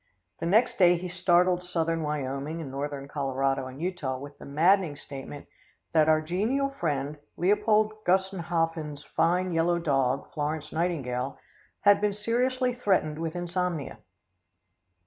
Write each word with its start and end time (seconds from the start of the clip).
The 0.39 0.47
next 0.47 0.79
day 0.79 0.97
he 0.97 1.07
startled 1.07 1.61
Southern 1.61 2.01
Wyoming 2.01 2.59
and 2.59 2.71
Northern 2.71 3.07
Colorado 3.07 3.67
and 3.67 3.79
Utah 3.79 4.17
with 4.17 4.39
the 4.39 4.45
maddening 4.47 4.95
statement 4.95 5.45
that 5.93 6.09
"our 6.09 6.23
genial 6.23 6.69
friend, 6.71 7.19
Leopold 7.37 7.93
Gussenhoven's 8.03 9.03
fine, 9.03 9.51
yellow 9.53 9.77
dog, 9.77 10.33
Florence 10.33 10.71
Nightingale, 10.73 11.37
had 11.81 12.01
been 12.01 12.13
seriously 12.13 12.73
threatened 12.73 13.19
with 13.19 13.35
insomnia." 13.35 13.99